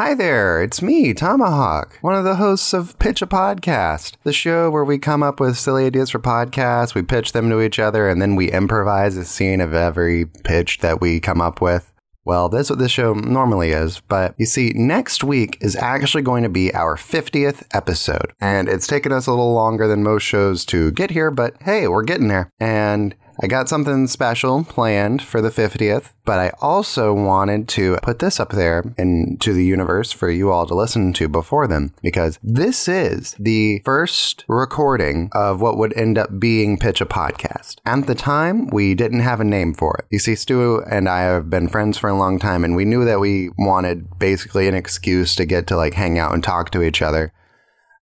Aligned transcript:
Hi 0.00 0.14
there, 0.14 0.62
it's 0.62 0.80
me, 0.80 1.12
Tomahawk, 1.12 1.98
one 2.02 2.14
of 2.14 2.22
the 2.22 2.36
hosts 2.36 2.72
of 2.72 2.96
Pitch 3.00 3.20
a 3.20 3.26
Podcast, 3.26 4.12
the 4.22 4.32
show 4.32 4.70
where 4.70 4.84
we 4.84 4.96
come 4.96 5.24
up 5.24 5.40
with 5.40 5.58
silly 5.58 5.86
ideas 5.86 6.10
for 6.10 6.20
podcasts, 6.20 6.94
we 6.94 7.02
pitch 7.02 7.32
them 7.32 7.50
to 7.50 7.60
each 7.60 7.80
other, 7.80 8.08
and 8.08 8.22
then 8.22 8.36
we 8.36 8.48
improvise 8.52 9.16
a 9.16 9.24
scene 9.24 9.60
of 9.60 9.74
every 9.74 10.26
pitch 10.44 10.78
that 10.82 11.00
we 11.00 11.18
come 11.18 11.40
up 11.40 11.60
with. 11.60 11.92
Well, 12.24 12.48
that's 12.48 12.70
what 12.70 12.78
this 12.78 12.92
show 12.92 13.12
normally 13.12 13.70
is, 13.70 14.00
but 14.06 14.36
you 14.38 14.46
see, 14.46 14.72
next 14.76 15.24
week 15.24 15.58
is 15.60 15.74
actually 15.74 16.22
going 16.22 16.44
to 16.44 16.48
be 16.48 16.72
our 16.74 16.94
50th 16.94 17.64
episode, 17.72 18.32
and 18.40 18.68
it's 18.68 18.86
taken 18.86 19.10
us 19.10 19.26
a 19.26 19.30
little 19.30 19.52
longer 19.52 19.88
than 19.88 20.04
most 20.04 20.22
shows 20.22 20.64
to 20.66 20.92
get 20.92 21.10
here, 21.10 21.32
but 21.32 21.60
hey, 21.62 21.88
we're 21.88 22.04
getting 22.04 22.28
there. 22.28 22.52
And 22.60 23.16
I 23.40 23.46
got 23.46 23.68
something 23.68 24.08
special 24.08 24.64
planned 24.64 25.22
for 25.22 25.40
the 25.40 25.50
50th, 25.50 26.12
but 26.24 26.40
I 26.40 26.50
also 26.60 27.14
wanted 27.14 27.68
to 27.68 27.96
put 28.02 28.18
this 28.18 28.40
up 28.40 28.50
there 28.50 28.92
into 28.98 29.52
the 29.52 29.64
universe 29.64 30.10
for 30.10 30.28
you 30.28 30.50
all 30.50 30.66
to 30.66 30.74
listen 30.74 31.12
to 31.12 31.28
before 31.28 31.68
then, 31.68 31.92
because 32.02 32.38
this 32.42 32.88
is 32.88 33.36
the 33.38 33.80
first 33.84 34.44
recording 34.48 35.30
of 35.32 35.60
what 35.60 35.78
would 35.78 35.96
end 35.96 36.18
up 36.18 36.40
being 36.40 36.78
Pitch 36.78 37.00
a 37.00 37.06
Podcast. 37.06 37.76
At 37.86 38.08
the 38.08 38.16
time, 38.16 38.66
we 38.70 38.96
didn't 38.96 39.20
have 39.20 39.40
a 39.40 39.44
name 39.44 39.72
for 39.72 39.96
it. 39.98 40.06
You 40.10 40.18
see, 40.18 40.34
Stu 40.34 40.82
and 40.90 41.08
I 41.08 41.20
have 41.20 41.48
been 41.48 41.68
friends 41.68 41.96
for 41.96 42.10
a 42.10 42.18
long 42.18 42.40
time, 42.40 42.64
and 42.64 42.74
we 42.74 42.84
knew 42.84 43.04
that 43.04 43.20
we 43.20 43.50
wanted 43.56 44.18
basically 44.18 44.66
an 44.66 44.74
excuse 44.74 45.36
to 45.36 45.46
get 45.46 45.68
to 45.68 45.76
like 45.76 45.94
hang 45.94 46.18
out 46.18 46.34
and 46.34 46.42
talk 46.42 46.70
to 46.72 46.82
each 46.82 47.02
other. 47.02 47.32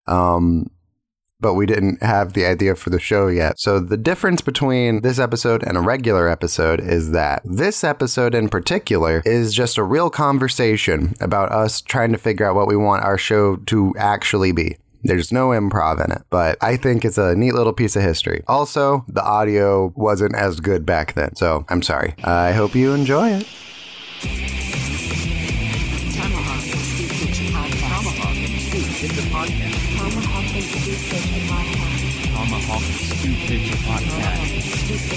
Um, 0.07 0.71
but 1.41 1.55
we 1.55 1.67
didn't 1.67 2.03
have 2.03 2.33
the 2.33 2.47
idea 2.47 2.75
for 2.75 2.91
the 2.91 3.01
show 3.01 3.29
yet. 3.29 3.59
So 3.59 3.79
the 3.81 3.97
difference 3.97 4.41
between 4.41 5.03
this 5.03 5.19
episode 5.19 5.63
and 5.63 5.77
a 5.77 5.81
regular 5.81 6.29
episode 6.29 6.81
is 6.81 7.11
that 7.13 7.43
this 7.45 7.85
episode 7.85 8.35
in 8.35 8.49
particular 8.49 9.23
is 9.25 9.55
just 9.55 9.79
a 9.79 9.83
real 9.83 10.11
conversation 10.11 11.15
about 11.21 11.53
us 11.53 11.81
trying 11.81 12.13
to 12.13 12.19
figure 12.19 12.47
out 12.47 12.55
what 12.55 12.69
we 12.69 12.77
want 12.77 13.05
our 13.05 13.19
show 13.19 13.57
to 13.57 13.95
actually 13.99 14.53
be. 14.53 14.77
There's 15.03 15.31
no 15.31 15.51
improv 15.51 16.05
in 16.05 16.11
it, 16.11 16.23
but 16.31 16.59
I 16.61 16.77
think 16.77 17.05
it's 17.05 17.19
a 17.19 17.37
neat 17.37 17.53
little 17.53 17.73
piece 17.73 17.95
of 17.95 18.03
history. 18.03 18.43
Also, 18.49 19.05
the 19.09 19.23
audio 19.23 19.93
wasn't 19.95 20.35
as 20.35 20.59
good 20.59 20.85
back 20.85 21.13
then, 21.13 21.37
so 21.37 21.65
I'm 21.69 21.83
sorry. 21.83 22.15
I 22.25 22.53
hope 22.53 22.75
you 22.75 22.93
enjoy 22.93 23.29
it. 23.31 23.47
Tomahawk 33.17 33.63
and 33.63 34.63
Stu 34.63 34.95
Pitch 35.07 35.09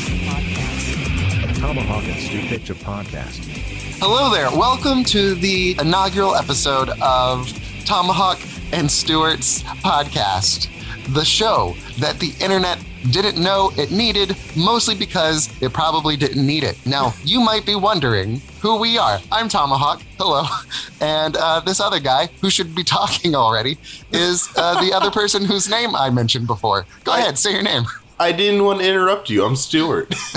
Podcast. 1.59 2.05
and 2.08 2.22
Stu 2.22 2.39
Pitch 2.47 2.69
podcast. 2.80 4.00
Hello 4.00 4.31
there. 4.33 4.50
Welcome 4.58 5.03
to 5.05 5.36
the 5.36 5.75
inaugural 5.78 6.33
episode 6.36 6.89
of 7.02 7.52
Tomahawk 7.86 8.39
and 8.72 8.89
Stewart's 8.89 9.64
podcast, 9.83 10.70
the 11.13 11.23
show 11.25 11.75
that 11.99 12.19
the 12.19 12.33
internet 12.39 12.79
didn't 13.11 13.41
know 13.41 13.71
it 13.77 13.91
needed, 13.91 14.38
mostly 14.55 14.95
because 14.95 15.49
it 15.61 15.73
probably 15.73 16.17
didn't 16.17 16.45
need 16.45 16.63
it. 16.63 16.77
Now, 16.85 17.13
you 17.23 17.39
might 17.39 17.65
be 17.65 17.75
wondering 17.75 18.41
who 18.61 18.77
we 18.77 18.97
are. 18.97 19.19
I'm 19.31 19.49
Tomahawk. 19.49 20.02
Hello. 20.17 20.43
And 21.02 21.37
uh, 21.37 21.61
this 21.61 21.80
other 21.80 22.02
guy, 22.02 22.27
who 22.41 22.49
should 22.49 22.75
be 22.75 22.83
talking 22.99 23.33
already, 23.33 23.77
is 24.11 24.49
uh, 24.57 24.81
the 24.81 24.91
other 24.91 25.09
person 25.11 25.45
whose 25.45 25.69
name 25.69 25.95
I 25.95 26.09
mentioned 26.09 26.45
before. 26.45 26.85
Go 27.05 27.13
ahead, 27.13 27.37
say 27.37 27.53
your 27.53 27.61
name. 27.61 27.85
I 28.19 28.33
didn't 28.33 28.65
want 28.65 28.81
to 28.81 28.85
interrupt 28.85 29.30
you. 29.30 29.45
I'm 29.45 29.55
Stuart. 29.55 30.13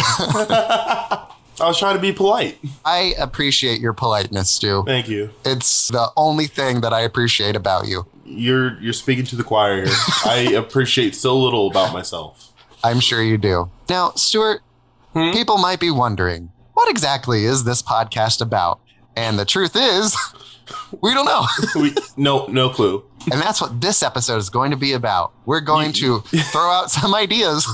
I 1.61 1.67
was 1.67 1.78
trying 1.78 1.97
to 1.97 2.00
be 2.00 2.12
polite. 2.12 2.59
I 2.84 3.15
appreciate 3.19 3.81
your 3.81 3.93
politeness, 3.93 4.50
Stu. 4.50 4.84
Thank 4.87 5.09
you. 5.09 5.31
It's 5.45 5.89
the 5.89 6.11
only 6.17 6.47
thing 6.47 6.81
that 6.81 6.93
I 6.93 7.00
appreciate 7.00 7.56
about 7.56 7.89
you. 7.89 8.06
You're 8.25 8.81
you're 8.81 8.92
speaking 8.92 9.25
to 9.27 9.37
the 9.37 9.42
choir 9.45 9.84
here. 9.84 9.95
I 10.25 10.55
appreciate 10.56 11.15
so 11.15 11.39
little 11.39 11.70
about 11.70 11.92
myself. 11.92 12.53
I'm 12.84 13.01
sure 13.01 13.23
you 13.23 13.39
do. 13.39 13.70
Now, 13.89 14.11
Stuart, 14.17 14.60
hmm? 15.12 15.31
people 15.33 15.59
might 15.59 15.78
be 15.81 15.91
wondering, 15.91 16.50
what 16.75 16.91
exactly 16.91 17.44
is 17.44 17.65
this 17.65 17.83
podcast 17.83 18.41
about? 18.41 18.81
And 19.16 19.38
the 19.38 19.44
truth 19.44 19.77
is, 19.77 20.16
we 21.03 21.12
don't 21.15 21.27
know. 21.27 21.47
We 21.81 21.94
no 22.16 22.47
no 22.47 22.69
clue. 22.71 23.05
and 23.31 23.41
that's 23.41 23.60
what 23.60 23.81
this 23.81 24.03
episode 24.03 24.39
is 24.39 24.50
going 24.50 24.71
to 24.72 24.77
be 24.77 24.93
about. 24.93 25.33
We're 25.47 25.60
going 25.60 25.93
to 25.94 26.21
throw 26.21 26.71
out 26.71 26.91
some 26.91 27.15
ideas. 27.15 27.66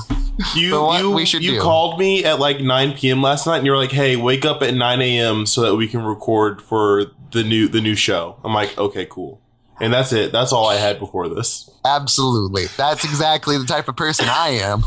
You 0.55 0.71
For 0.71 0.83
what 0.83 1.01
you 1.01 1.11
we 1.11 1.27
should 1.27 1.43
you 1.43 1.53
do. 1.53 1.61
called 1.61 1.99
me 1.99 2.25
at 2.25 2.39
like 2.39 2.61
9 2.61 2.93
p.m. 2.93 3.21
last 3.23 3.45
night, 3.47 3.57
and 3.59 3.67
you're 3.67 3.77
like, 3.77 3.91
"Hey, 3.93 4.15
wake 4.17 4.45
up 4.45 4.63
at 4.63 4.73
9 4.73 5.03
a.m. 5.03 5.47
so 5.47 5.63
that 5.63 5.75
we 5.75 5.89
can 5.89 6.05
record 6.05 6.63
for 6.63 7.07
the 7.33 7.43
new 7.43 7.67
the 7.69 7.81
new 7.81 7.95
show." 7.97 8.37
I'm 8.45 8.55
like, 8.55 8.77
"Okay, 8.79 9.05
cool." 9.07 9.41
And 9.81 9.93
that's 9.93 10.13
it. 10.13 10.33
That's 10.33 10.53
all 10.53 10.67
I 10.69 10.75
had 10.77 10.99
before 10.99 11.29
this. 11.29 11.71
Absolutely. 11.85 12.67
That's 12.77 13.05
exactly 13.05 13.57
the 13.59 13.65
type 13.65 13.87
of 13.89 13.97
person 13.97 14.27
I 14.29 14.49
am. 14.61 14.83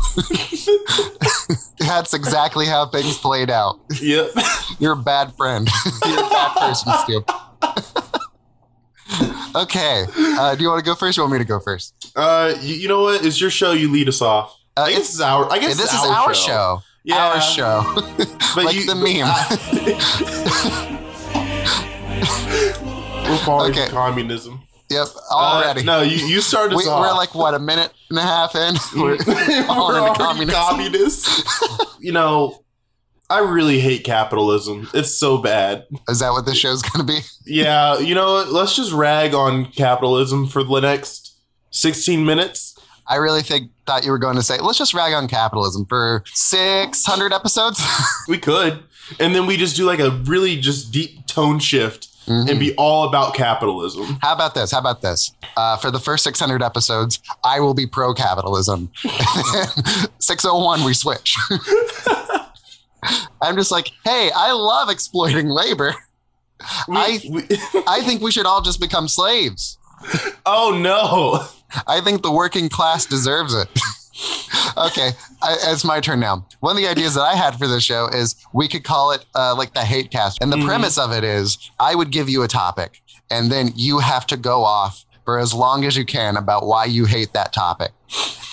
that's 1.78 2.12
exactly 2.14 2.66
how 2.66 2.86
things 2.86 3.16
played 3.18 3.50
out. 3.50 3.80
Yep. 4.00 4.30
You're 4.78 4.92
a 4.92 4.96
bad 4.96 5.34
friend. 5.36 5.66
You're 6.06 6.18
a 6.18 6.28
bad 6.28 6.56
person, 6.56 6.92
Stu. 7.04 7.24
okay. 9.56 10.04
Uh, 10.38 10.54
do 10.54 10.62
you 10.62 10.68
want 10.68 10.80
to 10.80 10.84
go 10.84 10.94
first 10.94 11.16
or 11.16 11.22
you 11.22 11.24
want 11.24 11.32
me 11.32 11.38
to 11.38 11.44
go 11.48 11.58
first? 11.60 12.12
Uh, 12.14 12.54
you, 12.60 12.74
you 12.76 12.88
know 12.88 13.02
what? 13.02 13.24
It's 13.24 13.40
your 13.40 13.50
show. 13.50 13.72
You 13.72 13.90
lead 13.90 14.08
us 14.08 14.20
off. 14.20 14.54
Uh, 14.76 14.82
I 14.82 14.90
guess 14.90 14.98
it's- 14.98 15.08
this 15.08 15.14
is 15.14 15.20
our. 15.22 15.50
I 15.52 15.58
guess 15.58 15.76
this 15.78 15.92
is 15.92 16.00
our 16.04 16.34
show. 16.34 16.82
Yeah. 17.04 17.16
Our 17.16 17.40
show. 17.40 17.82
But 18.54 18.64
like 18.66 18.76
you- 18.76 18.84
the 18.84 18.94
meme. 18.94 19.26
We're 23.24 23.38
falling 23.38 23.72
Okay. 23.72 23.88
communism. 23.88 24.60
Yep. 24.92 25.08
Uh, 25.30 25.34
Already. 25.34 25.82
no, 25.82 26.02
you, 26.02 26.26
you 26.26 26.40
started 26.40 26.76
We, 26.76 26.86
we're 26.86 27.14
like, 27.14 27.34
what, 27.34 27.54
a 27.54 27.58
minute 27.58 27.92
and 28.10 28.18
a 28.18 28.22
half 28.22 28.54
in? 28.54 28.74
We're 28.96 29.16
We're 29.26 30.40
into 30.40 30.52
communists. 30.52 31.96
you 32.00 32.12
know, 32.12 32.64
I 33.30 33.40
really 33.40 33.78
hate 33.78 34.04
capitalism. 34.04 34.88
It's 34.92 35.14
so 35.14 35.38
bad. 35.38 35.86
Is 36.08 36.20
that 36.20 36.30
what 36.30 36.44
this 36.44 36.58
show's 36.58 36.82
going 36.82 37.06
to 37.06 37.12
be? 37.12 37.20
Yeah, 37.46 37.98
you 37.98 38.14
know? 38.14 38.44
Let's 38.44 38.76
just 38.76 38.92
rag 38.92 39.34
on 39.34 39.66
capitalism 39.66 40.46
for 40.46 40.62
the 40.62 40.80
next 40.80 41.36
16 41.70 42.24
minutes. 42.24 42.76
I 43.06 43.16
really 43.16 43.42
think 43.42 43.70
thought 43.86 44.04
you 44.04 44.10
were 44.10 44.18
going 44.18 44.36
to 44.36 44.42
say, 44.42 44.58
let's 44.58 44.78
just 44.78 44.94
rag 44.94 45.12
on 45.12 45.28
capitalism 45.28 45.86
for 45.86 46.22
600 46.26 47.32
episodes. 47.32 47.82
We 48.28 48.38
could. 48.38 48.82
And 49.18 49.34
then 49.34 49.46
we 49.46 49.56
just 49.56 49.76
do 49.76 49.84
like 49.84 49.98
a 49.98 50.10
really 50.10 50.56
just 50.60 50.92
deep 50.92 51.26
tone 51.26 51.58
shift 51.58 52.08
Mm-hmm. 52.26 52.48
and 52.50 52.60
be 52.60 52.72
all 52.76 53.08
about 53.08 53.34
capitalism. 53.34 54.18
How 54.22 54.32
about 54.32 54.54
this? 54.54 54.70
How 54.70 54.78
about 54.78 55.02
this? 55.02 55.32
Uh, 55.56 55.76
for 55.76 55.90
the 55.90 55.98
first 55.98 56.22
600 56.22 56.62
episodes, 56.62 57.18
I 57.42 57.58
will 57.58 57.74
be 57.74 57.86
pro 57.86 58.14
capitalism. 58.14 58.90
601, 60.20 60.84
we 60.84 60.94
switch. 60.94 61.36
I'm 63.42 63.56
just 63.56 63.72
like, 63.72 63.90
hey, 64.04 64.30
I 64.34 64.52
love 64.52 64.88
exploiting 64.88 65.48
labor. 65.48 65.94
We- 66.86 66.96
I- 66.96 67.20
we- 67.28 67.46
I 67.88 68.02
think 68.02 68.22
we 68.22 68.30
should 68.30 68.46
all 68.46 68.62
just 68.62 68.80
become 68.80 69.08
slaves. 69.08 69.78
oh 70.46 70.78
no. 70.80 71.44
I 71.88 72.00
think 72.02 72.22
the 72.22 72.30
working 72.30 72.68
class 72.68 73.04
deserves 73.06 73.54
it. 73.54 73.68
Okay, 74.76 75.10
I, 75.42 75.56
it's 75.66 75.84
my 75.84 76.00
turn 76.00 76.20
now. 76.20 76.46
One 76.60 76.76
of 76.76 76.82
the 76.82 76.88
ideas 76.88 77.14
that 77.14 77.22
I 77.22 77.34
had 77.34 77.58
for 77.58 77.66
this 77.66 77.84
show 77.84 78.08
is 78.08 78.36
we 78.52 78.68
could 78.68 78.84
call 78.84 79.12
it 79.12 79.24
uh, 79.34 79.54
like 79.56 79.74
the 79.74 79.84
hate 79.84 80.10
cast. 80.10 80.38
And 80.40 80.52
the 80.52 80.64
premise 80.64 80.98
of 80.98 81.12
it 81.12 81.24
is 81.24 81.58
I 81.78 81.94
would 81.94 82.10
give 82.10 82.28
you 82.28 82.42
a 82.42 82.48
topic, 82.48 83.02
and 83.30 83.50
then 83.50 83.72
you 83.74 83.98
have 83.98 84.26
to 84.28 84.36
go 84.36 84.64
off 84.64 85.04
for 85.24 85.38
as 85.38 85.54
long 85.54 85.84
as 85.84 85.96
you 85.96 86.04
can 86.04 86.36
about 86.36 86.66
why 86.66 86.84
you 86.84 87.04
hate 87.04 87.32
that 87.32 87.52
topic. 87.52 87.92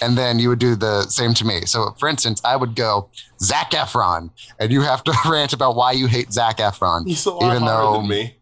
And 0.01 0.17
then 0.17 0.39
you 0.39 0.49
would 0.49 0.59
do 0.59 0.75
the 0.75 1.03
same 1.03 1.33
to 1.35 1.45
me. 1.45 1.61
So, 1.65 1.93
for 1.99 2.07
instance, 2.07 2.41
I 2.45 2.55
would 2.55 2.75
go 2.75 3.09
Zac 3.41 3.71
Efron, 3.71 4.29
and 4.59 4.71
you 4.71 4.81
have 4.81 5.03
to 5.05 5.13
rant 5.29 5.53
about 5.53 5.75
why 5.75 5.91
you 5.93 6.07
hate 6.07 6.31
Zac 6.31 6.57
Efron. 6.57 7.05
He's 7.07 7.25
a 7.25 7.31
lot 7.31 7.43
even 7.43 7.63
harder 7.63 7.83
though 7.83 7.97
than 7.97 8.07
me. 8.07 8.37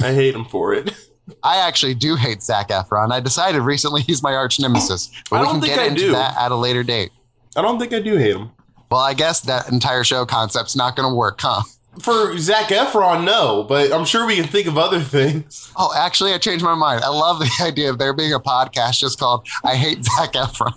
I 0.00 0.12
hate 0.12 0.34
him 0.34 0.44
for 0.44 0.74
it. 0.74 0.92
I 1.42 1.56
actually 1.58 1.94
do 1.94 2.16
hate 2.16 2.42
Zac 2.42 2.68
Efron. 2.68 3.12
I 3.12 3.20
decided 3.20 3.62
recently 3.62 4.02
he's 4.02 4.22
my 4.22 4.34
arch 4.34 4.58
nemesis. 4.60 5.10
But 5.30 5.36
I 5.36 5.40
we 5.40 5.44
don't 5.46 5.54
can 5.54 5.60
think 5.62 5.74
get 5.74 5.82
I 5.82 5.86
into 5.86 6.00
do. 6.00 6.12
that 6.12 6.36
at 6.36 6.52
a 6.52 6.56
later 6.56 6.82
date. 6.82 7.10
I 7.56 7.62
don't 7.62 7.78
think 7.78 7.92
I 7.92 8.00
do 8.00 8.16
hate 8.16 8.36
him. 8.36 8.50
Well, 8.90 9.00
I 9.00 9.14
guess 9.14 9.40
that 9.42 9.70
entire 9.70 10.02
show 10.04 10.26
concept's 10.26 10.74
not 10.74 10.96
going 10.96 11.08
to 11.08 11.14
work, 11.14 11.40
huh? 11.40 11.62
For 12.02 12.36
Zac 12.38 12.68
Efron, 12.68 13.24
no, 13.24 13.62
but 13.64 13.92
I'm 13.92 14.04
sure 14.04 14.26
we 14.26 14.36
can 14.36 14.46
think 14.46 14.66
of 14.66 14.78
other 14.78 15.00
things. 15.16 15.72
Oh, 15.76 15.92
actually, 15.96 16.32
I 16.32 16.38
changed 16.38 16.64
my 16.64 16.74
mind. 16.74 17.02
I 17.04 17.08
love 17.08 17.38
the 17.38 17.50
idea 17.62 17.90
of 17.90 17.98
there 17.98 18.12
being 18.12 18.32
a 18.32 18.40
podcast 18.40 18.98
just 19.00 19.18
called 19.18 19.46
I 19.64 19.74
Hate 19.76 20.04
Zac 20.04 20.32
Efron. 20.32 20.72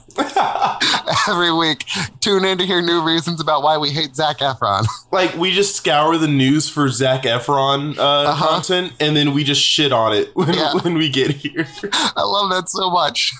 Every 1.29 1.53
week, 1.53 1.85
tune 2.19 2.45
in 2.45 2.57
to 2.57 2.65
hear 2.65 2.81
new 2.81 3.01
reasons 3.03 3.39
about 3.39 3.63
why 3.63 3.77
we 3.77 3.89
hate 3.89 4.15
Zac 4.15 4.39
Efron. 4.39 4.85
Like 5.11 5.35
we 5.37 5.51
just 5.51 5.75
scour 5.75 6.17
the 6.17 6.27
news 6.27 6.67
for 6.69 6.89
Zac 6.89 7.23
Efron 7.23 7.97
uh, 7.97 8.01
Uh-huh. 8.01 8.47
content, 8.47 8.93
and 8.99 9.15
then 9.15 9.33
we 9.33 9.43
just 9.43 9.61
shit 9.61 9.91
on 9.91 10.13
it 10.13 10.35
when, 10.35 10.53
Yeah. 10.53 10.73
when 10.81 10.95
we 10.95 11.09
get 11.09 11.31
here. 11.31 11.67
I 12.15 12.23
love 12.23 12.49
that 12.51 12.69
so 12.69 12.89
much. 12.89 13.31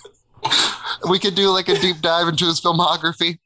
We 1.10 1.20
could 1.20 1.36
do 1.36 1.50
like 1.50 1.70
a 1.70 1.78
deep 1.80 2.02
dive 2.02 2.28
into 2.28 2.46
his 2.46 2.60
filmography. 2.62 3.40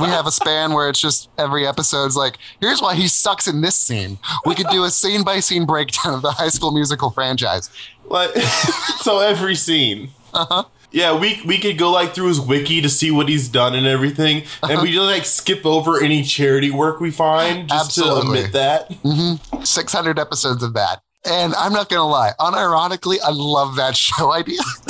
We 0.00 0.06
have 0.06 0.26
a 0.26 0.32
span 0.32 0.72
where 0.72 0.88
it's 0.88 1.00
just 1.00 1.28
every 1.38 1.66
episode's 1.66 2.16
like, 2.16 2.38
here's 2.60 2.80
why 2.82 2.94
he 2.94 3.08
sucks 3.08 3.46
in 3.46 3.60
this 3.60 3.76
scene. 3.76 4.18
We 4.44 4.54
could 4.54 4.68
do 4.68 4.84
a 4.84 4.90
scene 4.90 5.22
by 5.24 5.40
scene 5.40 5.64
breakdown 5.66 6.14
of 6.14 6.22
the 6.22 6.32
High 6.32 6.48
School 6.48 6.72
Musical 6.72 7.10
franchise. 7.10 7.70
Like, 8.06 8.30
so 9.00 9.20
every 9.20 9.54
scene. 9.54 10.10
Uh-huh. 10.32 10.64
Yeah, 10.90 11.18
we 11.18 11.40
we 11.44 11.58
could 11.58 11.76
go 11.76 11.90
like 11.90 12.14
through 12.14 12.28
his 12.28 12.40
wiki 12.40 12.80
to 12.80 12.88
see 12.88 13.10
what 13.10 13.28
he's 13.28 13.48
done 13.48 13.74
and 13.74 13.84
everything, 13.84 14.42
Uh-huh. 14.62 14.72
and 14.74 14.82
we 14.82 14.92
just 14.92 15.02
like 15.02 15.24
skip 15.24 15.66
over 15.66 16.00
any 16.00 16.22
charity 16.22 16.70
work 16.70 17.00
we 17.00 17.10
find 17.10 17.68
just 17.68 17.98
Absolutely. 17.98 18.22
to 18.22 18.28
omit 18.28 18.52
that. 18.52 19.66
600 19.66 20.18
episodes 20.20 20.62
of 20.62 20.74
that. 20.74 21.02
And 21.24 21.52
I'm 21.56 21.72
not 21.72 21.88
going 21.88 21.98
to 22.00 22.04
lie, 22.04 22.32
unironically, 22.38 23.16
I 23.24 23.30
love 23.32 23.74
that 23.76 23.96
show 23.96 24.32
idea. 24.32 24.60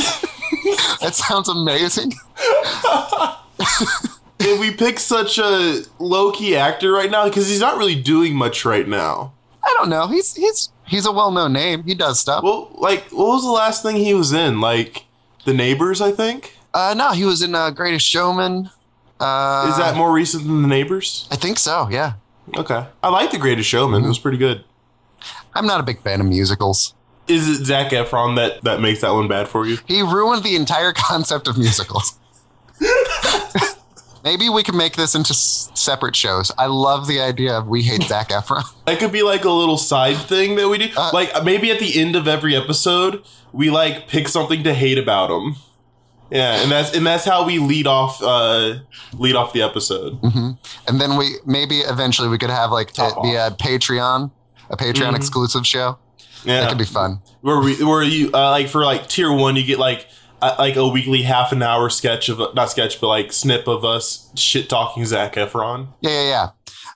that 1.01 1.13
sounds 1.15 1.49
amazing. 1.49 2.13
And 4.47 4.61
we 4.61 4.71
pick 4.73 4.99
such 5.01 5.39
a 5.39 5.83
low 5.99 6.31
key 6.33 6.55
actor 6.57 6.93
right 6.93 7.11
now 7.11 7.25
because 7.25 7.49
he's 7.49 7.61
not 7.61 7.79
really 7.79 7.95
doing 8.01 8.35
much 8.37 8.65
right 8.65 8.87
now. 8.87 9.33
I 9.65 9.75
don't 9.79 9.89
know. 9.89 10.07
He's 10.09 10.35
he's 10.35 10.71
he's 10.87 11.07
a 11.07 11.13
well-known 11.13 11.53
name. 11.55 11.83
He 11.85 11.95
does 11.95 12.21
stuff. 12.21 12.45
Well, 12.45 12.71
like, 12.75 13.05
what 13.11 13.29
was 13.29 13.43
the 13.45 13.51
last 13.51 13.83
thing 13.83 13.97
he 13.97 14.13
was 14.13 14.33
in? 14.33 14.61
Like, 14.61 15.05
The 15.45 15.55
Neighbors, 15.55 16.01
I 16.03 16.13
think. 16.13 16.59
Uh, 16.75 16.95
no, 16.97 17.13
he 17.13 17.25
was 17.25 17.41
in 17.41 17.55
uh, 17.55 17.71
Greatest 17.71 18.07
Showman. 18.07 18.69
Uh, 19.19 19.69
Is 19.71 19.79
that 19.79 19.97
more 19.97 20.13
recent 20.13 20.45
than 20.45 20.61
The 20.61 20.69
Neighbors? 20.69 21.27
I 21.31 21.37
think 21.37 21.59
so. 21.59 21.89
Yeah. 21.91 22.15
Okay, 22.57 22.85
I 23.03 23.09
like 23.09 23.31
The 23.31 23.39
Greatest 23.39 23.69
Showman. 23.69 24.05
It 24.05 24.09
was 24.09 24.19
pretty 24.19 24.37
good. 24.39 24.65
I'm 25.55 25.67
not 25.67 25.81
a 25.81 25.83
big 25.85 26.03
fan 26.03 26.21
of 26.21 26.27
musicals. 26.27 26.93
Is 27.27 27.49
it 27.49 27.65
Zac 27.65 27.93
Efron 27.93 28.37
that 28.37 28.63
that 28.65 28.83
makes 28.83 29.01
that 29.01 29.13
one 29.15 29.29
bad 29.29 29.49
for 29.49 29.65
you? 29.67 29.79
He 29.87 30.03
ruined 30.03 30.43
the 30.43 30.55
entire 30.57 30.93
concept 30.97 31.49
of 31.49 31.57
musicals. 31.57 32.19
Maybe 34.25 34.49
we 34.49 34.63
can 34.63 34.77
make 34.77 34.97
this 34.97 35.15
into 35.15 35.33
s- 35.33 35.71
separate 35.75 36.17
shows. 36.17 36.51
I 36.57 36.67
love 36.67 37.07
the 37.07 37.21
idea 37.21 37.53
of 37.59 37.69
we 37.69 37.83
hate 37.83 38.03
Zac 38.05 38.29
Efron. 38.31 38.65
That 38.87 38.99
could 38.99 39.13
be 39.13 39.23
like 39.23 39.45
a 39.45 39.51
little 39.51 39.77
side 39.77 40.17
thing 40.17 40.57
that 40.57 40.69
we 40.69 40.79
do. 40.79 40.89
Uh, 40.97 41.11
like 41.13 41.45
maybe 41.45 41.71
at 41.71 41.79
the 41.79 42.01
end 42.01 42.17
of 42.17 42.27
every 42.27 42.57
episode, 42.57 43.23
we 43.53 43.71
like 43.71 44.09
pick 44.09 44.27
something 44.29 44.65
to 44.65 44.73
hate 44.75 44.97
about 44.99 45.31
him. 45.31 45.57
Yeah, 46.31 46.63
and 46.63 46.71
that's 46.73 46.97
and 46.97 47.07
that's 47.07 47.25
how 47.27 47.45
we 47.45 47.59
lead 47.59 47.87
off 47.87 48.21
uh 48.23 48.77
lead 49.13 49.37
off 49.37 49.53
the 49.53 49.61
episode. 49.63 50.19
And 50.23 51.01
then 51.01 51.17
we 51.19 51.37
maybe 51.45 51.81
eventually 51.81 52.29
we 52.29 52.39
could 52.39 52.51
have 52.51 52.73
like 52.73 52.95
be 52.95 53.35
a 53.35 53.51
Patreon, 53.51 54.31
a 54.71 54.77
Patreon 54.77 55.15
exclusive 55.15 55.67
show. 55.67 55.99
Yeah, 56.45 56.61
That 56.63 56.71
could 56.71 56.79
be 56.79 56.85
fun. 56.85 57.21
where 57.43 57.61
we 57.61 57.83
where 57.85 58.03
you 58.03 58.31
uh, 58.33 58.51
like 58.51 58.69
for 58.69 58.85
like 58.85 59.07
tier 59.07 59.31
one, 59.33 59.55
you 59.57 59.65
get 59.65 59.79
like 59.79 60.09
like 60.59 60.77
a 60.77 60.87
weekly 60.89 61.23
half 61.23 61.53
an 61.53 61.63
hour 61.63 61.89
sketch 61.91 62.29
of 62.29 62.39
not 62.55 62.71
sketch 62.71 63.01
but 63.01 63.09
like 63.09 63.33
snip 63.33 63.67
of 63.69 63.85
us 63.85 64.31
shit 64.37 64.69
talking 64.69 65.05
Zac 65.05 65.35
Efron. 65.35 65.89
Yeah, 66.01 66.11
yeah, 66.11 66.29
yeah. 66.29 66.49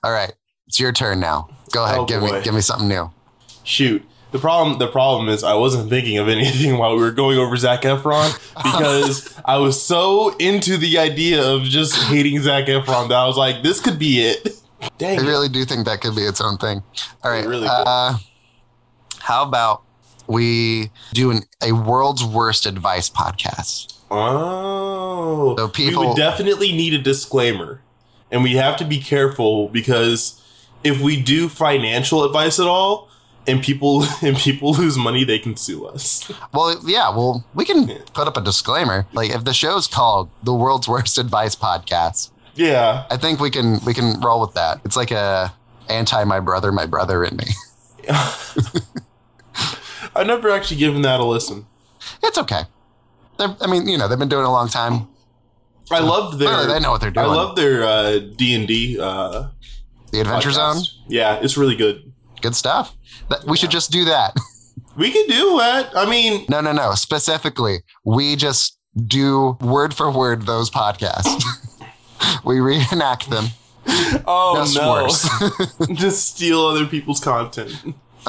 All 0.03 0.11
right, 0.11 0.33
it's 0.67 0.79
your 0.79 0.91
turn 0.91 1.19
now. 1.19 1.49
Go 1.71 1.85
ahead, 1.85 1.99
Oh, 1.99 2.05
give 2.05 2.21
me 2.21 2.41
give 2.43 2.53
me 2.53 2.61
something 2.61 2.87
new. 2.87 3.11
Shoot. 3.63 4.03
The 4.31 4.39
problem 4.39 4.77
the 4.77 4.87
problem 4.87 5.27
is 5.27 5.43
I 5.43 5.55
wasn't 5.55 5.89
thinking 5.89 6.17
of 6.17 6.27
anything 6.29 6.77
while 6.79 6.95
we 6.95 7.01
were 7.01 7.11
going 7.11 7.37
over 7.37 7.55
Zac 7.57 7.81
Efron 7.81 8.31
because 8.63 9.39
I 9.45 9.57
was 9.57 9.81
so 9.81 10.35
into 10.37 10.77
the 10.77 10.97
idea 10.99 11.43
of 11.43 11.63
just 11.63 11.95
hating 11.95 12.41
Zac 12.41 12.65
Efron 12.65 13.09
that 13.09 13.15
I 13.17 13.25
was 13.25 13.37
like, 13.37 13.63
this 13.63 13.79
could 13.79 13.97
be 13.97 14.21
it. 14.21 14.55
Dang. 14.97 15.19
I 15.19 15.23
it. 15.23 15.25
really 15.25 15.49
do 15.49 15.65
think 15.65 15.85
that 15.85 16.01
could 16.01 16.15
be 16.15 16.21
its 16.21 16.39
own 16.41 16.57
thing. 16.57 16.83
All 17.23 17.31
right, 17.31 17.45
really 17.45 17.67
uh, 17.69 18.17
how 19.19 19.43
about 19.43 19.83
we 20.29 20.91
do 21.13 21.31
an, 21.31 21.41
a 21.61 21.71
world's 21.73 22.23
worst 22.23 22.65
advice 22.65 23.09
podcast? 23.09 23.95
Oh. 24.11 25.55
So 25.57 25.65
we 25.65 25.71
people- 25.71 26.07
would 26.09 26.17
definitely 26.17 26.71
need 26.71 26.93
a 26.93 26.99
disclaimer. 26.99 27.81
And 28.31 28.43
we 28.43 28.53
have 28.57 28.77
to 28.77 28.85
be 28.85 28.99
careful 28.99 29.69
because 29.69 30.39
if 30.83 31.01
we 31.01 31.19
do 31.19 31.49
financial 31.49 32.23
advice 32.23 32.59
at 32.59 32.67
all 32.67 33.09
and 33.47 33.61
people 33.63 34.03
and 34.21 34.37
people 34.37 34.73
lose 34.73 34.97
money, 34.97 35.23
they 35.23 35.39
can 35.39 35.57
sue 35.57 35.85
us. 35.85 36.31
Well, 36.53 36.79
yeah, 36.85 37.09
well, 37.09 37.43
we 37.55 37.65
can 37.65 37.87
put 38.13 38.27
up 38.27 38.37
a 38.37 38.41
disclaimer. 38.41 39.07
Like 39.13 39.31
if 39.31 39.43
the 39.45 39.53
show's 39.53 39.87
called 39.87 40.29
the 40.43 40.53
world's 40.53 40.87
worst 40.87 41.17
advice 41.17 41.55
podcast, 41.55 42.29
Yeah. 42.55 43.05
I 43.09 43.17
think 43.17 43.39
we 43.39 43.49
can 43.49 43.79
we 43.85 43.93
can 43.95 44.19
roll 44.21 44.41
with 44.41 44.53
that. 44.53 44.81
It's 44.85 44.95
like 44.95 45.11
a 45.11 45.51
anti 45.89 46.23
my 46.23 46.39
brother, 46.39 46.71
my 46.71 46.85
brother 46.85 47.23
and 47.23 47.37
me. 47.37 47.45
I've 50.19 50.27
never 50.27 50.49
actually 50.49 50.77
given 50.77 51.01
that 51.03 51.19
a 51.19 51.23
listen. 51.23 51.65
It's 52.21 52.37
okay. 52.37 52.63
They're, 53.37 53.55
I 53.61 53.67
mean, 53.67 53.87
you 53.87 53.97
know, 53.97 54.09
they've 54.09 54.19
been 54.19 54.27
doing 54.27 54.43
it 54.43 54.47
a 54.47 54.51
long 54.51 54.67
time. 54.67 55.07
I 55.89 55.99
loved 55.99 56.39
their 56.39 56.49
Clearly, 56.49 56.67
they 56.67 56.79
know 56.81 56.91
what 56.91 56.99
they're 57.01 57.09
doing. 57.09 57.25
I 57.25 57.33
love 57.33 57.55
their 57.55 57.83
uh, 57.83 58.19
D 58.19 58.53
and 58.53 58.67
D 58.67 58.99
uh, 58.99 59.47
the 60.11 60.19
Adventure 60.19 60.51
Zone. 60.51 60.83
Yeah, 61.07 61.39
it's 61.41 61.57
really 61.57 61.75
good. 61.75 62.11
Good 62.41 62.55
stuff. 62.55 62.95
That, 63.29 63.45
we 63.45 63.55
should 63.57 63.71
just 63.71 63.91
do 63.91 64.05
that. 64.05 64.35
We 64.97 65.11
can 65.11 65.27
do 65.27 65.57
that. 65.59 65.91
I 65.95 66.09
mean, 66.09 66.45
No, 66.49 66.59
no, 66.59 66.73
no. 66.73 66.93
Specifically, 66.93 67.77
we 68.03 68.35
just 68.35 68.77
do 69.07 69.57
word 69.61 69.93
for 69.93 70.11
word 70.11 70.45
those 70.45 70.69
podcasts. 70.69 71.41
we 72.43 72.59
reenact 72.59 73.29
them. 73.29 73.45
oh 74.27 74.69
no, 74.75 75.85
just 75.93 76.35
steal 76.35 76.65
other 76.65 76.85
people's 76.85 77.21
content. 77.21 77.73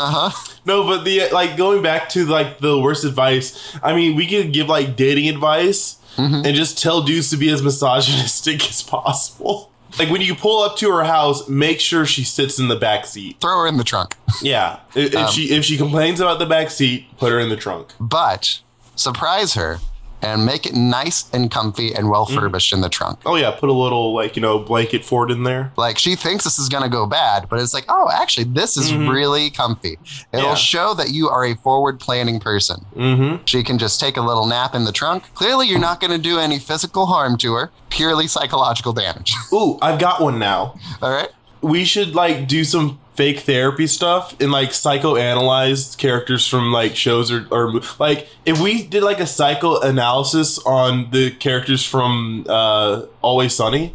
Uh 0.01 0.31
huh. 0.31 0.55
No, 0.65 0.85
but 0.85 1.05
the 1.05 1.29
like 1.31 1.57
going 1.57 1.83
back 1.83 2.09
to 2.11 2.25
like 2.27 2.59
the 2.59 2.79
worst 2.79 3.05
advice. 3.05 3.77
I 3.83 3.95
mean, 3.95 4.17
we 4.17 4.27
could 4.27 4.53
give 4.53 4.69
like 4.69 4.97
dating 4.97 5.29
advice 5.29 5.97
Mm-hmm. 6.17 6.45
and 6.45 6.57
just 6.57 6.77
tell 6.83 7.03
dudes 7.03 7.31
to 7.31 7.37
be 7.37 7.49
as 7.51 7.63
misogynistic 7.63 8.69
as 8.69 8.83
possible. 8.83 9.71
Like 9.99 10.11
when 10.11 10.21
you 10.21 10.35
pull 10.35 10.61
up 10.63 10.77
to 10.79 10.91
her 10.91 11.05
house, 11.05 11.49
make 11.49 11.79
sure 11.81 12.05
she 12.05 12.25
sits 12.25 12.59
in 12.59 12.67
the 12.69 12.75
back 12.77 13.07
seat. 13.07 13.41
Throw 13.41 13.61
her 13.61 13.67
in 13.67 13.77
the 13.77 13.85
trunk. 13.85 14.17
Yeah, 14.43 14.81
if, 14.95 15.15
Um, 15.15 15.25
if 15.25 15.31
she 15.31 15.53
if 15.55 15.65
she 15.65 15.77
complains 15.79 16.21
about 16.21 16.39
the 16.41 16.47
back 16.47 16.71
seat, 16.71 17.07
put 17.17 17.31
her 17.33 17.39
in 17.39 17.49
the 17.49 17.57
trunk. 17.57 17.95
But 18.01 18.61
surprise 18.97 19.55
her 19.55 19.79
and 20.23 20.45
make 20.45 20.67
it 20.67 20.75
nice 20.75 21.29
and 21.33 21.51
comfy 21.51 21.95
and 21.95 22.11
well 22.11 22.27
Mm. 22.27 22.35
furbished 22.35 22.73
in 22.73 22.81
the 22.81 22.89
trunk. 22.89 23.19
Oh 23.27 23.37
yeah, 23.37 23.51
put 23.51 23.69
a 23.69 23.73
little 23.73 24.13
like 24.15 24.37
you 24.37 24.43
know 24.43 24.59
blanket 24.59 25.05
fort 25.05 25.31
in 25.31 25.45
there. 25.45 25.73
Like 25.77 25.99
she 25.99 26.15
thinks 26.17 26.45
this 26.45 26.59
is 26.59 26.69
to 26.85 26.89
go 26.89 27.07
bad, 27.07 27.49
but 27.49 27.61
it's 27.61 27.73
like, 27.75 27.85
oh, 27.89 28.09
actually, 28.13 28.45
this 28.45 28.77
is 28.77 28.93
really 28.95 29.51
comfy. 29.51 29.99
It'll 30.33 30.51
Yeah. 30.51 30.55
show 30.55 30.95
that 30.95 31.11
you 31.11 31.29
are 31.29 31.45
a 31.45 31.55
forward 31.57 31.99
planning 32.01 32.41
person. 32.41 32.87
Mm-hmm. 32.97 33.43
She 33.47 33.63
can 33.63 33.79
just 33.79 33.99
take 34.01 34.17
a 34.17 34.23
little 34.23 34.47
nap 34.47 34.75
in 34.75 34.85
the 34.85 34.93
trunk. 34.93 35.25
Clearly, 35.35 35.67
you're 35.69 35.79
not 35.79 36.01
to 36.13 36.19
do 36.19 36.39
any 36.39 36.59
physical 36.59 37.07
harm 37.07 37.37
to 37.39 37.55
her, 37.55 37.71
purely 37.89 38.27
psychological 38.27 38.93
damage. 38.93 39.33
Ooh, 39.53 39.79
I've 39.83 39.99
got 39.99 40.21
one 40.21 40.39
now. 40.39 40.75
All 41.03 41.11
right. 41.11 41.31
we 41.63 41.85
should 41.85 42.15
like 42.15 42.49
do 42.49 42.65
some 42.65 42.99
fake 43.21 43.41
therapy 43.41 43.87
stuff 43.87 44.35
and 44.41 44.51
like 44.51 44.71
psychoanalyze 44.71 45.95
characters 45.99 46.47
from 46.47 46.73
like 46.73 46.97
shows 46.97 47.31
or, 47.31 47.47
or 47.51 47.83
like 47.99 48.27
if 48.47 48.59
we 48.59 48.83
did 48.83 49.03
like 49.03 49.21
a 49.21 49.27
psychoanalysis 49.27 50.59
on 50.61 51.11
the 51.11 51.31
characters 51.33 51.85
from 51.85 52.47
uh 52.49 53.03
always 53.21 53.55
sunny 53.55 53.95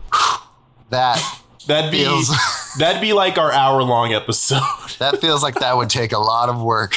That 0.91 1.19
that'd 1.65 1.89
be 1.89 2.03
Feels- 2.03 2.29
that'd 2.77 3.01
be 3.01 3.13
like 3.13 3.39
our 3.39 3.51
hour 3.51 3.81
long 3.81 4.13
episode 4.13 4.61
that 4.99 5.19
feels 5.21 5.41
like 5.41 5.55
that 5.55 5.75
would 5.75 5.89
take 5.89 6.11
a 6.11 6.19
lot 6.19 6.49
of 6.49 6.61
work. 6.61 6.93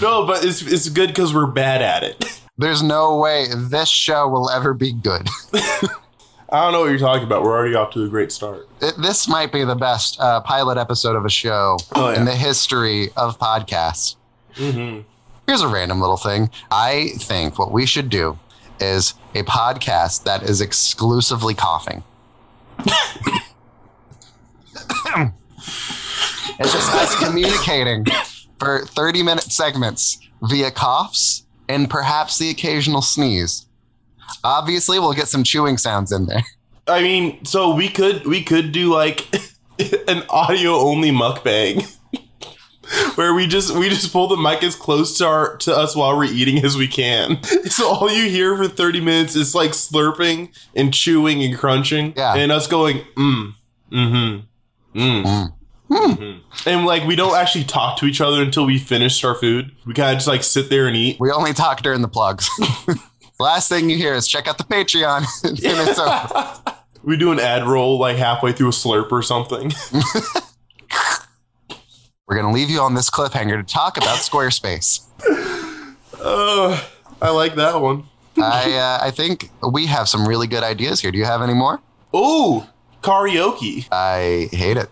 no 0.00 0.24
but 0.26 0.42
it's 0.46 0.62
it's 0.62 0.88
good 0.88 1.08
because 1.08 1.34
we're 1.34 1.44
bad 1.46 1.82
at 1.82 2.02
it 2.04 2.40
There's 2.56 2.82
no 2.82 3.18
way 3.18 3.48
this 3.54 3.90
show 3.90 4.28
will 4.28 4.48
ever 4.48 4.72
be 4.72 4.92
good. 4.94 5.28
i 6.52 6.60
don't 6.62 6.72
know 6.72 6.80
what 6.80 6.90
you're 6.90 6.98
talking 6.98 7.24
about 7.24 7.42
we're 7.42 7.56
already 7.56 7.74
off 7.74 7.90
to 7.92 8.04
a 8.04 8.08
great 8.08 8.30
start 8.30 8.68
this 8.98 9.26
might 9.28 9.50
be 9.52 9.64
the 9.64 9.74
best 9.74 10.20
uh, 10.20 10.40
pilot 10.42 10.78
episode 10.78 11.16
of 11.16 11.24
a 11.24 11.30
show 11.30 11.76
Oh, 11.94 12.10
yeah. 12.10 12.18
in 12.18 12.24
the 12.24 12.34
history 12.36 13.08
of 13.16 13.38
podcasts. 13.38 14.16
mm-hmm. 14.54 15.00
Here's 15.46 15.60
a 15.62 15.68
random 15.68 16.00
little 16.00 16.16
thing. 16.16 16.50
I 16.70 17.10
think 17.16 17.58
what 17.58 17.72
we 17.72 17.84
should 17.86 18.08
do 18.10 18.38
is 18.80 19.14
a 19.34 19.42
podcast 19.42 20.22
that 20.24 20.42
is 20.44 20.60
exclusively 20.60 21.54
coughing. 21.54 22.02
it's 26.58 26.72
just 26.72 26.92
us 26.94 27.14
communicating 27.24 28.06
for 28.58 28.84
30 28.86 29.22
minute 29.22 29.44
segments 29.44 30.18
via 30.42 30.70
coughs 30.70 31.44
and 31.68 31.88
perhaps 31.90 32.38
the 32.38 32.50
occasional 32.50 33.02
sneeze. 33.02 33.66
Obviously, 34.44 34.98
we'll 34.98 35.12
get 35.12 35.28
some 35.28 35.44
chewing 35.44 35.78
sounds 35.78 36.12
in 36.12 36.26
there. 36.26 36.42
i 36.88 37.00
mean 37.00 37.44
so 37.44 37.72
we 37.74 37.88
could 37.88 38.26
we 38.26 38.42
could 38.42 38.72
do 38.72 38.92
like 38.92 39.26
an 40.08 40.24
audio 40.28 40.74
only 40.74 41.10
mukbang 41.12 41.86
where 43.14 43.32
we 43.34 43.46
just 43.46 43.74
we 43.76 43.88
just 43.88 44.12
pull 44.12 44.26
the 44.26 44.36
mic 44.36 44.62
as 44.64 44.74
close 44.74 45.16
to 45.18 45.24
our 45.26 45.56
to 45.58 45.72
us 45.74 45.94
while 45.94 46.16
we're 46.16 46.24
eating 46.24 46.64
as 46.64 46.76
we 46.76 46.88
can. 46.88 47.38
So 47.70 47.86
all 47.88 48.10
you 48.10 48.28
hear 48.28 48.54
for 48.56 48.68
30 48.68 49.00
minutes 49.00 49.34
is 49.36 49.54
like 49.54 49.70
slurping 49.70 50.50
and 50.74 50.92
chewing 50.92 51.42
and 51.42 51.56
crunching. 51.56 52.12
Yeah. 52.16 52.34
And 52.34 52.52
us 52.52 52.66
going, 52.66 52.98
mm, 53.16 53.54
mm-hmm. 53.90 54.98
Mm. 54.98 55.52
mhm." 55.88 56.40
And 56.66 56.84
like 56.84 57.04
we 57.06 57.16
don't 57.16 57.34
actually 57.36 57.64
talk 57.64 57.96
to 57.98 58.06
each 58.06 58.20
other 58.20 58.42
until 58.42 58.66
we 58.66 58.78
finished 58.78 59.24
our 59.24 59.34
food. 59.36 59.70
We 59.86 59.94
kind 59.94 60.10
of 60.10 60.16
just 60.18 60.28
like 60.28 60.42
sit 60.42 60.68
there 60.68 60.86
and 60.86 60.96
eat. 60.96 61.18
We 61.18 61.30
only 61.30 61.54
talk 61.54 61.80
during 61.82 62.02
the 62.02 62.08
plugs. 62.08 62.50
Last 63.42 63.68
thing 63.68 63.90
you 63.90 63.96
hear 63.96 64.14
is 64.14 64.28
check 64.28 64.46
out 64.46 64.56
the 64.56 64.62
Patreon. 64.62 65.26
and 65.44 65.58
it's 65.88 65.98
over. 65.98 66.60
We 67.04 67.16
do 67.16 67.32
an 67.32 67.40
ad 67.40 67.66
roll 67.66 67.98
like 67.98 68.16
halfway 68.16 68.52
through 68.52 68.68
a 68.68 68.70
slurp 68.70 69.10
or 69.10 69.22
something. 69.22 69.72
We're 72.28 72.36
going 72.36 72.46
to 72.46 72.52
leave 72.52 72.70
you 72.70 72.78
on 72.78 72.94
this 72.94 73.10
cliffhanger 73.10 73.56
to 73.56 73.64
talk 73.64 73.96
about 73.96 74.18
Squarespace. 74.18 75.00
uh, 76.20 76.80
I 77.20 77.30
like 77.30 77.56
that 77.56 77.80
one. 77.80 78.04
I 78.36 78.74
uh, 78.74 79.04
I 79.04 79.10
think 79.10 79.50
we 79.68 79.86
have 79.86 80.08
some 80.08 80.28
really 80.28 80.46
good 80.46 80.62
ideas 80.62 81.00
here. 81.00 81.10
Do 81.10 81.18
you 81.18 81.24
have 81.24 81.42
any 81.42 81.54
more? 81.54 81.80
Ooh, 82.14 82.62
karaoke. 83.02 83.88
I 83.90 84.48
hate 84.52 84.76
it. 84.76 84.88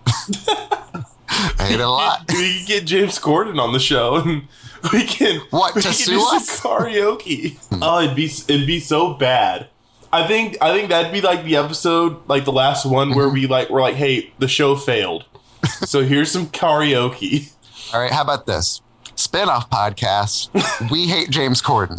I 1.28 1.66
hate 1.68 1.74
it 1.74 1.80
a 1.80 1.88
lot. 1.88 2.24
We 2.28 2.56
can 2.56 2.66
get 2.66 2.86
James 2.86 3.20
Corden 3.20 3.60
on 3.60 3.72
the 3.72 3.78
show 3.78 4.16
and 4.16 4.48
we 4.92 5.04
can 5.04 5.40
What, 5.50 5.74
we 5.74 5.82
to 5.82 5.88
can 5.88 5.96
sue 5.96 6.12
do 6.12 6.20
some 6.20 6.36
us? 6.36 6.60
karaoke. 6.60 7.58
oh, 7.82 8.00
it'd 8.00 8.16
be 8.16 8.24
it'd 8.26 8.66
be 8.66 8.80
so 8.80 9.14
bad. 9.14 9.68
I 10.12 10.26
think 10.26 10.56
I 10.60 10.72
think 10.74 10.88
that'd 10.88 11.12
be 11.12 11.20
like 11.20 11.44
the 11.44 11.56
episode, 11.56 12.28
like 12.28 12.44
the 12.44 12.52
last 12.52 12.84
one 12.86 13.14
where 13.14 13.26
mm-hmm. 13.26 13.34
we 13.34 13.46
like 13.46 13.70
we're 13.70 13.80
like, 13.82 13.94
hey, 13.94 14.32
the 14.38 14.48
show 14.48 14.76
failed. 14.76 15.24
so 15.64 16.02
here's 16.02 16.30
some 16.30 16.46
karaoke. 16.46 17.52
All 17.94 18.00
right, 18.00 18.12
how 18.12 18.22
about 18.22 18.46
this? 18.46 18.80
Spin-off 19.16 19.68
podcast. 19.68 20.48
We 20.90 21.06
hate 21.08 21.28
James 21.30 21.60
Corden. 21.60 21.98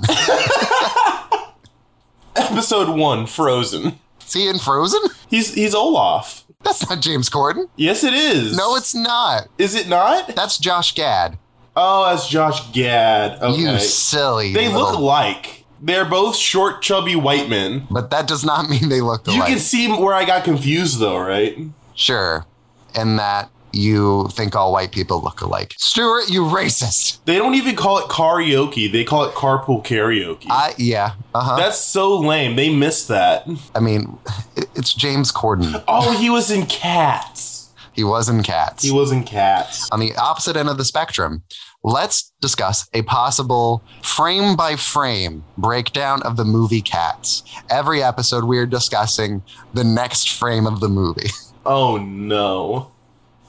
Episode 2.35 2.89
one, 2.97 3.27
Frozen. 3.27 3.99
See 4.19 4.47
in 4.47 4.57
Frozen? 4.57 5.01
He's 5.29 5.53
he's 5.53 5.75
Olaf. 5.75 6.45
That's 6.63 6.87
not 6.89 7.01
James 7.01 7.29
Corden. 7.29 7.69
Yes, 7.75 8.03
it 8.03 8.13
is. 8.13 8.55
No, 8.55 8.75
it's 8.75 8.95
not. 8.95 9.47
is 9.57 9.75
it 9.75 9.87
not? 9.87 10.35
That's 10.35 10.57
Josh 10.57 10.93
Gad. 10.95 11.37
Oh, 11.75 12.09
that's 12.09 12.27
Josh 12.27 12.71
Gad. 12.71 13.41
Okay. 13.41 13.59
You 13.61 13.79
silly. 13.79 14.53
they 14.53 14.67
look 14.71 14.95
alike. 14.95 15.65
They're 15.81 16.05
both 16.05 16.35
short, 16.35 16.81
chubby 16.81 17.15
white 17.15 17.49
men. 17.49 17.87
but 17.89 18.09
that 18.11 18.27
does 18.27 18.45
not 18.45 18.69
mean 18.69 18.89
they 18.89 19.01
look 19.01 19.25
alike. 19.27 19.37
You 19.37 19.43
can 19.45 19.59
see 19.59 19.87
where 19.91 20.13
I 20.13 20.25
got 20.25 20.43
confused, 20.43 20.99
though, 20.99 21.17
right? 21.19 21.57
Sure. 21.95 22.45
And 22.93 23.17
that 23.19 23.49
you 23.73 24.27
think 24.33 24.53
all 24.55 24.73
white 24.73 24.91
people 24.91 25.21
look 25.21 25.39
alike. 25.41 25.73
Stuart, 25.77 26.29
you 26.29 26.41
racist. 26.43 27.19
They 27.25 27.37
don't 27.37 27.55
even 27.55 27.75
call 27.75 27.99
it 27.99 28.05
karaoke. 28.09 28.91
They 28.91 29.03
call 29.05 29.23
it 29.23 29.33
carpool 29.33 29.83
karaoke. 29.83 30.47
I 30.49 30.73
yeah. 30.77 31.13
Uh-huh. 31.33 31.55
That's 31.55 31.79
so 31.79 32.17
lame. 32.19 32.57
They 32.57 32.73
missed 32.73 33.07
that. 33.07 33.47
I 33.73 33.79
mean, 33.79 34.17
it's 34.75 34.93
James 34.93 35.31
Corden. 35.31 35.81
Oh, 35.87 36.11
he 36.17 36.29
was 36.29 36.51
in 36.51 36.65
Cats. 36.65 37.50
He 37.93 38.03
was 38.03 38.29
in 38.29 38.43
Cats. 38.43 38.83
He 38.83 38.91
was 38.91 39.11
in 39.11 39.23
Cats. 39.23 39.89
On 39.91 39.99
the 39.99 40.15
opposite 40.15 40.55
end 40.55 40.69
of 40.69 40.77
the 40.77 40.85
spectrum, 40.85 41.43
let's 41.83 42.31
discuss 42.41 42.87
a 42.93 43.01
possible 43.03 43.83
frame 44.01 44.55
by 44.55 44.75
frame 44.75 45.43
breakdown 45.57 46.21
of 46.23 46.37
the 46.37 46.45
movie 46.45 46.81
Cats. 46.81 47.43
Every 47.69 48.01
episode, 48.01 48.45
we 48.45 48.57
are 48.59 48.65
discussing 48.65 49.43
the 49.73 49.83
next 49.83 50.31
frame 50.31 50.65
of 50.67 50.79
the 50.79 50.89
movie. 50.89 51.29
Oh 51.63 51.97
no, 51.97 52.89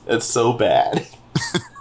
it's 0.06 0.26
so 0.26 0.52
bad. 0.52 1.06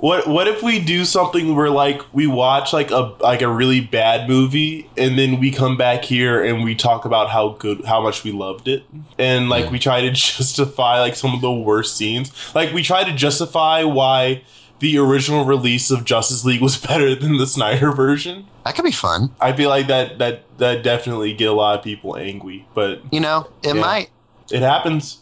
what 0.00 0.26
What 0.26 0.48
if 0.48 0.62
we 0.62 0.80
do 0.80 1.04
something 1.04 1.54
where 1.54 1.68
like 1.70 2.02
we 2.14 2.26
watch 2.26 2.72
like 2.72 2.90
a 2.90 3.14
like 3.20 3.42
a 3.42 3.48
really 3.48 3.80
bad 3.80 4.28
movie 4.28 4.88
and 4.96 5.18
then 5.18 5.38
we 5.38 5.50
come 5.50 5.76
back 5.76 6.04
here 6.04 6.42
and 6.42 6.64
we 6.64 6.74
talk 6.74 7.04
about 7.04 7.28
how 7.30 7.50
good 7.58 7.84
how 7.84 8.00
much 8.00 8.24
we 8.24 8.32
loved 8.32 8.66
it 8.66 8.82
and 9.18 9.48
like 9.50 9.70
we 9.70 9.78
try 9.78 10.00
to 10.00 10.10
justify 10.12 11.00
like 11.00 11.14
some 11.16 11.34
of 11.34 11.40
the 11.42 11.52
worst 11.52 11.96
scenes. 11.96 12.32
Like 12.54 12.72
we 12.72 12.82
try 12.82 13.04
to 13.04 13.12
justify 13.14 13.84
why 13.84 14.42
the 14.78 14.96
original 14.96 15.44
release 15.44 15.90
of 15.90 16.06
Justice 16.06 16.42
League 16.44 16.62
was 16.62 16.76
better 16.88 17.14
than 17.14 17.36
the 17.36 17.46
Snyder 17.46 17.92
version. 17.92 18.46
That 18.64 18.74
could 18.74 18.84
be 18.86 18.92
fun. 18.92 19.30
I 19.40 19.52
feel 19.52 19.68
like 19.68 19.86
that 19.88 20.18
that 20.18 20.44
that 20.56 20.82
definitely 20.82 21.34
get 21.34 21.48
a 21.50 21.52
lot 21.52 21.78
of 21.78 21.84
people 21.84 22.16
angry, 22.16 22.66
but 22.74 23.02
You 23.12 23.20
know, 23.20 23.48
it 23.62 23.74
Yeah. 23.74 23.80
might. 23.80 24.08
it 24.50 24.62
happens. 24.62 25.18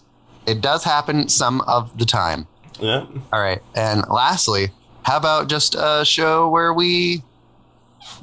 It 0.47 0.61
does 0.61 0.85
happen 0.85 1.29
some 1.29 1.61
of 1.63 1.99
the 1.99 2.07
time. 2.07 2.47
Yeah. 2.81 3.07
All 3.33 3.41
right. 3.41 3.61
And 3.75 4.05
lastly, 4.09 4.69
how 5.03 5.17
about 5.17 5.49
just 5.49 5.75
a 5.75 6.05
show 6.05 6.49
where 6.49 6.73
we 6.73 7.23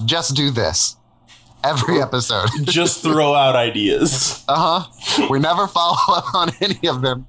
just 0.05 0.35
do 0.35 0.51
this 0.51 0.95
every 1.63 2.01
episode? 2.01 2.49
Just 2.63 3.01
throw 3.01 3.33
out 3.33 3.55
ideas. 3.55 4.43
Uh 4.47 4.81
huh. 4.81 5.27
We 5.29 5.39
never 5.39 5.67
follow 5.77 5.97
up 6.09 6.33
on 6.35 6.51
any 6.61 6.87
of 6.87 7.01
them. 7.01 7.27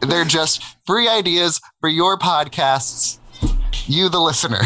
They're 0.00 0.24
just 0.24 0.62
free 0.86 1.08
ideas 1.08 1.60
for 1.80 1.88
your 1.88 2.18
podcasts, 2.18 3.18
you, 3.86 4.08
the 4.08 4.20
listener. 4.20 4.60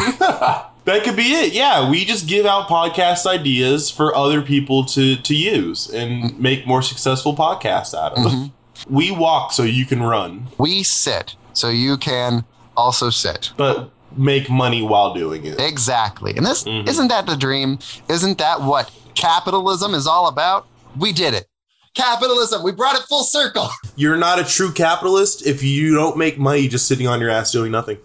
That 0.84 1.04
could 1.04 1.14
be 1.16 1.32
it. 1.34 1.52
Yeah, 1.52 1.88
we 1.88 2.04
just 2.04 2.26
give 2.26 2.46
out 2.46 2.68
podcast 2.68 3.26
ideas 3.26 3.90
for 3.90 4.14
other 4.14 4.42
people 4.42 4.84
to 4.86 5.16
to 5.16 5.34
use 5.34 5.88
and 5.88 6.38
make 6.38 6.66
more 6.66 6.82
successful 6.82 7.34
podcasts 7.36 7.94
out 7.94 8.18
of. 8.18 8.50
We 8.88 9.10
walk 9.10 9.52
so 9.52 9.62
you 9.62 9.84
can 9.86 10.02
run, 10.02 10.48
We 10.58 10.82
sit 10.82 11.36
so 11.52 11.68
you 11.68 11.96
can 11.96 12.44
also 12.76 13.10
sit. 13.10 13.52
but 13.56 13.90
make 14.16 14.50
money 14.50 14.82
while 14.82 15.14
doing 15.14 15.44
it. 15.44 15.60
Exactly. 15.60 16.34
And 16.36 16.44
this 16.44 16.64
mm-hmm. 16.64 16.88
isn't 16.88 17.08
that 17.08 17.26
the 17.26 17.36
dream? 17.36 17.78
Isn't 18.08 18.38
that 18.38 18.62
what 18.62 18.90
capitalism 19.14 19.94
is 19.94 20.06
all 20.06 20.26
about? 20.28 20.66
We 20.98 21.12
did 21.12 21.34
it. 21.34 21.46
Capitalism. 21.94 22.62
We 22.62 22.72
brought 22.72 22.96
it 22.96 23.02
full 23.02 23.24
circle. 23.24 23.68
You're 23.96 24.16
not 24.16 24.38
a 24.38 24.44
true 24.44 24.72
capitalist 24.72 25.46
if 25.46 25.62
you 25.62 25.94
don't 25.94 26.16
make 26.16 26.38
money 26.38 26.68
just 26.68 26.86
sitting 26.86 27.06
on 27.06 27.20
your 27.20 27.30
ass 27.30 27.52
doing 27.52 27.72
nothing. 27.72 27.98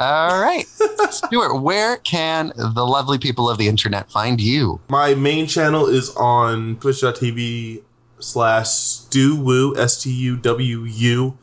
All 0.00 0.40
right. 0.40 0.64
Stuart, 1.10 1.60
where 1.60 1.98
can 1.98 2.52
the 2.56 2.84
lovely 2.84 3.18
people 3.18 3.48
of 3.48 3.58
the 3.58 3.68
internet 3.68 4.10
find 4.10 4.40
you? 4.40 4.80
My 4.88 5.14
main 5.14 5.46
channel 5.46 5.86
is 5.86 6.10
on 6.16 6.76
twitch.tv 6.76 7.82
slash 8.18 9.04
S-T-U-W-U 9.76 11.38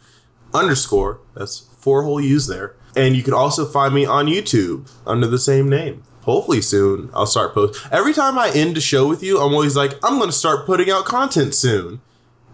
underscore. 0.53 1.19
That's 1.35 1.59
four 1.77 2.03
whole 2.03 2.21
U's 2.21 2.47
there. 2.47 2.75
And 2.95 3.15
you 3.15 3.23
can 3.23 3.33
also 3.33 3.65
find 3.65 3.93
me 3.93 4.05
on 4.05 4.25
YouTube 4.25 4.91
under 5.05 5.27
the 5.27 5.39
same 5.39 5.69
name. 5.69 6.03
Hopefully 6.23 6.61
soon 6.61 7.09
I'll 7.13 7.25
start 7.25 7.53
post. 7.53 7.87
Every 7.91 8.13
time 8.13 8.37
I 8.37 8.51
end 8.53 8.77
a 8.77 8.81
show 8.81 9.07
with 9.07 9.23
you, 9.23 9.39
I'm 9.39 9.53
always 9.53 9.75
like, 9.75 9.93
I'm 10.03 10.17
going 10.17 10.29
to 10.29 10.35
start 10.35 10.65
putting 10.65 10.89
out 10.89 11.05
content 11.05 11.55
soon. 11.55 12.01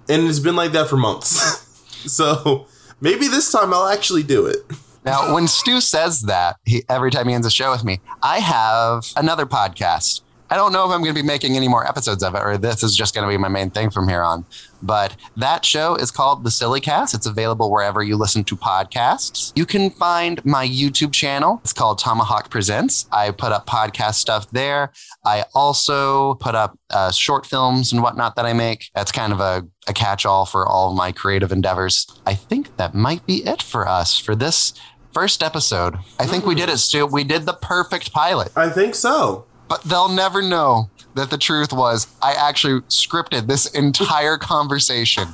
And 0.08 0.28
it's 0.28 0.40
been 0.40 0.56
like 0.56 0.72
that 0.74 0.88
for 0.88 0.98
months. 0.98 1.36
so 2.12 2.68
maybe 3.02 3.28
this 3.28 3.52
time 3.52 3.74
I'll 3.74 3.88
actually 3.88 4.24
do 4.24 4.46
it. 4.46 4.58
Now, 5.04 5.34
when 5.36 5.48
Stu 5.48 5.82
says 5.82 6.22
that 6.24 6.58
he, 6.66 6.84
every 6.90 7.12
time 7.12 7.28
he 7.28 7.36
ends 7.36 7.46
a 7.46 7.52
show 7.52 7.72
with 7.72 7.84
me, 7.84 8.00
I 8.24 8.40
have 8.40 9.06
another 9.16 9.46
podcast. 9.46 10.22
I 10.50 10.56
don't 10.56 10.72
know 10.72 10.86
if 10.86 10.92
I'm 10.92 11.02
going 11.02 11.14
to 11.16 11.20
be 11.20 11.26
making 11.26 11.56
any 11.56 11.68
more 11.68 11.88
episodes 11.88 12.22
of 12.22 12.36
it 12.36 12.40
or 12.40 12.58
this 12.58 12.84
is 12.84 12.96
just 12.96 13.16
going 13.16 13.28
to 13.28 13.30
be 13.30 13.38
my 13.38 13.48
main 13.48 13.72
thing 13.72 13.90
from 13.90 14.08
here 14.08 14.22
on. 14.22 14.46
But 14.82 15.16
that 15.38 15.66
show 15.66 15.96
is 15.96 16.12
called 16.12 16.44
The 16.44 16.52
Silly 16.52 16.80
Cast. 16.80 17.16
It's 17.16 17.26
available 17.26 17.72
wherever 17.72 18.04
you 18.04 18.16
listen 18.16 18.44
to 18.44 18.56
podcasts. 18.56 19.52
You 19.56 19.66
can 19.66 19.90
find 19.90 20.44
my 20.46 20.68
YouTube 20.68 21.14
channel. 21.14 21.60
It's 21.64 21.74
called 21.74 21.98
Tomahawk 21.98 22.52
Presents. 22.52 23.08
I 23.12 23.32
put 23.32 23.52
up 23.52 23.66
podcast 23.66 24.16
stuff 24.16 24.50
there. 24.52 24.92
I 25.26 25.46
also 25.56 26.36
put 26.36 26.54
up 26.54 26.78
uh, 26.92 27.12
short 27.12 27.48
films 27.48 27.92
and 27.92 28.04
whatnot 28.04 28.36
that 28.36 28.46
I 28.46 28.54
make. 28.54 28.92
That's 28.94 29.12
kind 29.12 29.34
of 29.34 29.40
a, 29.40 29.68
a 29.88 29.94
catch 29.94 30.28
all 30.28 30.46
for 30.46 30.68
all 30.68 30.92
of 30.92 30.96
my 30.96 31.12
creative 31.12 31.52
endeavors. 31.52 32.06
I 32.26 32.36
think 32.36 32.78
that 32.78 32.94
might 32.94 33.26
be 33.26 33.44
it 33.46 33.64
for 33.64 33.88
us 33.88 34.20
for 34.20 34.36
this 34.36 34.74
first 35.12 35.42
episode. 35.42 35.96
I 36.20 36.28
think 36.28 36.46
we 36.46 36.54
did 36.54 36.70
it, 36.70 36.78
Stu. 36.78 37.08
We 37.08 37.24
did 37.24 37.48
the 37.48 37.54
perfect 37.54 38.12
pilot. 38.12 38.52
I 38.56 38.70
think 38.70 38.94
so. 38.94 39.46
But 39.68 39.82
they'll 39.84 40.10
never 40.10 40.42
know 40.42 40.90
that 41.16 41.30
the 41.30 41.38
truth 41.38 41.72
was 41.74 42.08
I 42.22 42.34
actually 42.34 42.82
scripted 42.82 43.48
this 43.48 43.66
entire 43.68 44.38
conversation 44.38 45.30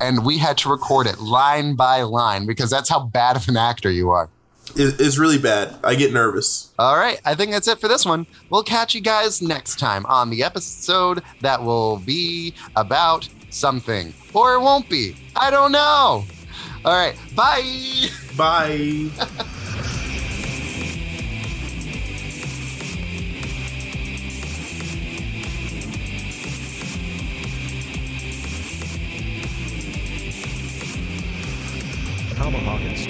and 0.00 0.24
we 0.24 0.38
had 0.38 0.58
to 0.58 0.68
record 0.68 1.06
it 1.06 1.18
line 1.20 1.74
by 1.76 2.02
line 2.02 2.46
because 2.46 2.68
that's 2.70 2.88
how 2.88 3.00
bad 3.00 3.36
of 3.36 3.48
an 3.48 3.56
actor 3.56 3.90
you 3.90 4.10
are. 4.10 4.28
It- 4.76 5.00
It's 5.00 5.18
really 5.18 5.38
bad. 5.38 5.76
I 5.82 5.94
get 5.96 6.12
nervous. 6.12 6.68
All 6.78 6.96
right, 6.96 7.20
I 7.24 7.34
think 7.34 7.50
that's 7.52 7.66
it 7.68 7.80
for 7.80 7.88
this 7.88 8.04
one. 8.06 8.26
We'll 8.50 8.62
catch 8.62 8.94
you 8.94 9.00
guys 9.00 9.40
next 9.42 9.78
time 9.78 10.04
on 10.06 10.30
the 10.30 10.42
episode 10.44 11.22
that 11.40 11.62
will 11.62 11.96
be 11.98 12.54
about 12.76 13.28
something. 13.50 14.14
Or 14.34 14.54
it 14.54 14.60
won't 14.60 14.88
be. 14.88 15.16
I 15.34 15.50
don't 15.50 15.72
know. 15.72 16.24
All 16.84 16.96
right, 16.96 17.16
bye. 17.34 18.08
Bye. 18.36 19.10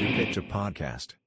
Stu 0.00 0.07
Picture 0.14 0.40
Podcast. 0.40 1.20